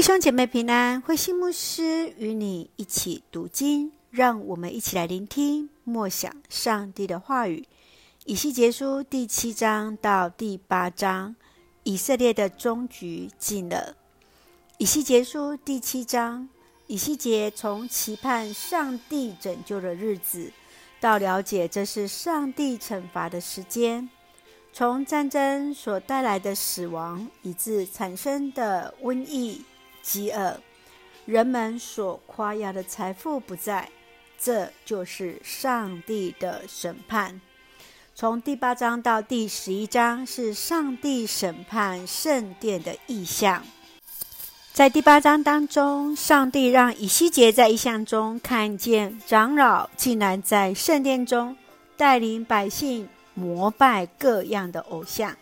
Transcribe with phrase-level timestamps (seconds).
[0.00, 7.66] 弟兄姐妹平安，慧心牧师与你一起读经，让我们一起来聆听默想上帝的话语。
[8.24, 11.36] 以西结书第七章到第八章，
[11.82, 13.94] 以色列的终局近了。
[14.78, 16.48] 以西结书第七章，
[16.86, 20.50] 以西结从期盼上帝拯救的日子，
[20.98, 24.08] 到了解这是上帝惩罚的时间。
[24.72, 29.60] 从战争所带来的死亡，以致产生的瘟疫。
[30.02, 30.60] 饥饿，
[31.26, 33.88] 人们所夸耀的财富不在，
[34.38, 37.40] 这就是上帝的审判。
[38.14, 43.64] 从第八章到第十一章是上帝审判圣殿的意象。
[44.72, 51.56] 在第八章当中，上帝让以西结在意象中看见长老竟然在圣殿中
[51.96, 55.36] 带领百姓膜拜各样的偶像，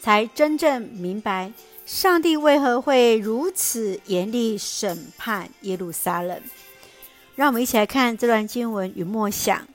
[0.00, 1.52] 才真正明白。
[1.86, 6.40] 上帝为何会如此严厉审判耶路撒冷？
[7.34, 9.68] 让我们一起来看这段经文与默想。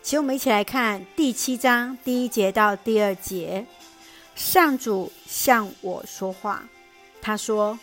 [0.00, 3.66] 请我们一起来看第七章第一节到第二节。
[4.36, 6.62] 上主向我说话，
[7.20, 7.76] 他说：“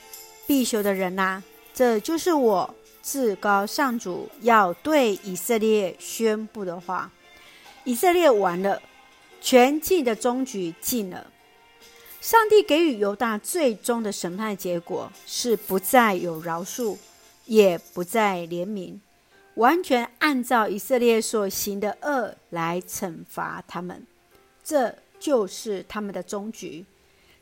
[0.48, 7.12] 必修的人呐，这就是我至高上主要对以色列宣布的话。
[7.84, 8.82] 以色列完了，
[9.42, 11.28] 全境的终局近了。”
[12.26, 16.98] 上帝给予犹大最终的审判结果是不再有饶恕，
[17.46, 18.98] 也不再怜悯，
[19.54, 24.04] 完全按照以色列所行的恶来惩罚他们，
[24.64, 26.84] 这就是他们的终局。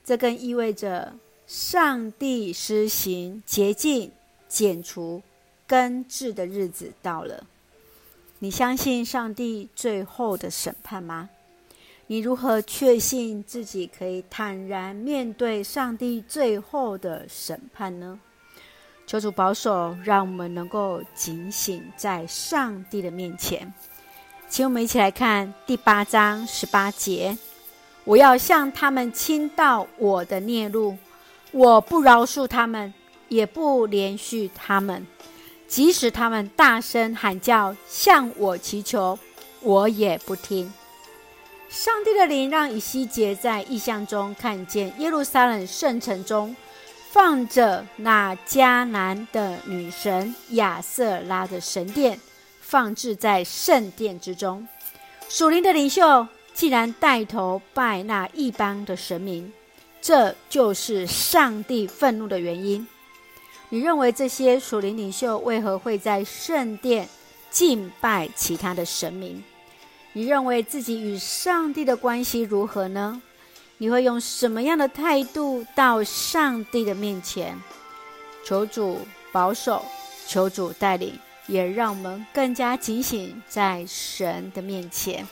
[0.03, 1.13] 这更意味着
[1.47, 4.11] 上帝施行洁净、
[4.49, 5.21] 剪除、
[5.65, 7.47] 根治的日子到了。
[8.39, 11.29] 你相信上帝最后的审判吗？
[12.13, 18.19] 你如何确信自己可以坦然面对上帝最后的审判呢？
[19.07, 23.73] 求主保守，让我们能够警醒在上帝的面前。
[24.47, 27.35] 请我们一起来看第八章十八节
[28.05, 30.95] ：“我要向他们倾倒我的孽怒，
[31.51, 32.93] 我不饶恕他们，
[33.27, 35.07] 也不怜恤他们，
[35.67, 39.17] 即使他们大声喊叫，向我祈求，
[39.61, 40.71] 我也不听。”
[41.73, 46.55] 上帝的灵让以西结在异象中看见耶路撒冷圣城中
[47.09, 52.19] 放着那迦南的女神亚瑟拉的神殿，
[52.61, 54.67] 放置在圣殿之中。
[55.27, 59.51] 属灵的领袖竟然带头拜那异邦的神明，
[59.99, 62.87] 这就是上帝愤怒的原因。
[63.69, 67.09] 你认为这些属灵领袖为何会在圣殿
[67.49, 69.43] 敬拜其他的神明？
[70.15, 73.19] 你认为自己与上帝的关系如何呢？
[73.79, 77.59] 你会用什么样的态度到上帝的面前？
[78.45, 78.99] 求主
[79.31, 79.83] 保守，
[80.27, 85.27] 求主带领，也让我们更加警醒在神的面前。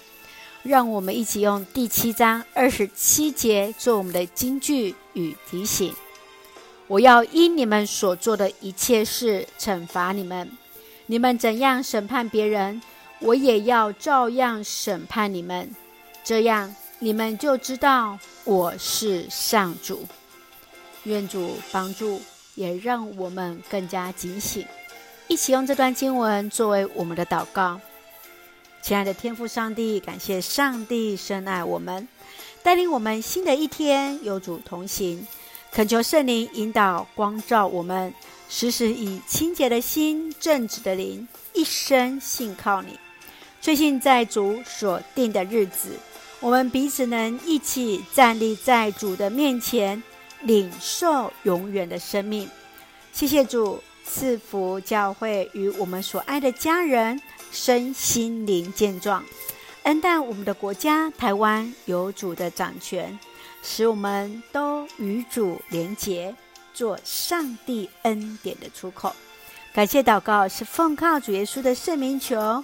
[0.63, 5.93] 让我们一起用第七章二十七节做我们的金句与提醒：
[6.87, 10.49] 我要因你们所做的一切事惩罚你们，
[11.05, 12.81] 你们怎样审判别人，
[13.21, 15.73] 我也要照样审判你们，
[16.23, 20.05] 这样你们就知道我是上主。
[21.03, 22.19] 愿主帮助，
[22.55, 24.65] 也让我们更加警醒，
[25.27, 27.79] 一起用这段经文作为我们的祷告。
[28.81, 32.07] 亲爱的天父上帝，感谢上帝深爱我们，
[32.63, 35.27] 带领我们新的一天有主同行，
[35.71, 38.11] 恳求圣灵引导光照我们，
[38.49, 42.99] 时时以清洁的心、正直的灵，一生信靠你。
[43.61, 45.91] 确信在主所定的日子，
[46.39, 50.01] 我们彼此能一起站立在主的面前，
[50.41, 52.49] 领受永远的生命。
[53.13, 59.23] 谢谢主赐福教会与我们所爱的家人身心灵健壮，
[59.83, 63.19] 恩待我们的国家台湾有主的掌权，
[63.61, 66.35] 使我们都与主连结，
[66.73, 69.15] 做上帝恩典的出口。
[69.71, 72.63] 感谢祷告是奉靠主耶稣的圣名求。